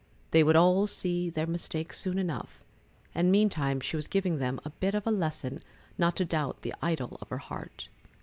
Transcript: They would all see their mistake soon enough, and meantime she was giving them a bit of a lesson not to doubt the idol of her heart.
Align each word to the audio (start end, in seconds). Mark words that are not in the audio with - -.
They 0.31 0.41
would 0.41 0.55
all 0.55 0.87
see 0.87 1.29
their 1.29 1.45
mistake 1.45 1.93
soon 1.93 2.17
enough, 2.17 2.63
and 3.13 3.31
meantime 3.31 3.79
she 3.79 3.95
was 3.95 4.07
giving 4.07 4.39
them 4.39 4.59
a 4.65 4.71
bit 4.71 4.95
of 4.95 5.05
a 5.05 5.11
lesson 5.11 5.61
not 5.95 6.15
to 6.15 6.25
doubt 6.25 6.63
the 6.63 6.73
idol 6.81 7.19
of 7.21 7.29
her 7.29 7.37
heart. 7.37 7.87